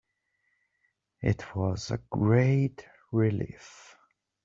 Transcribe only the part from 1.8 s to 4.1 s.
a great relief